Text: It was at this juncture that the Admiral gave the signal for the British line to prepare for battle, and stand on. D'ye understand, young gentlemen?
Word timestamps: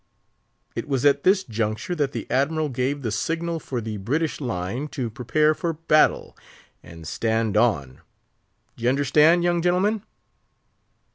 It 0.73 0.87
was 0.89 1.05
at 1.05 1.21
this 1.21 1.43
juncture 1.43 1.93
that 1.93 2.11
the 2.11 2.25
Admiral 2.31 2.69
gave 2.69 3.03
the 3.03 3.11
signal 3.11 3.59
for 3.59 3.79
the 3.79 3.97
British 3.97 4.41
line 4.41 4.87
to 4.87 5.11
prepare 5.11 5.53
for 5.53 5.73
battle, 5.73 6.35
and 6.81 7.07
stand 7.07 7.55
on. 7.55 8.01
D'ye 8.77 8.89
understand, 8.89 9.43
young 9.43 9.61
gentlemen? 9.61 10.01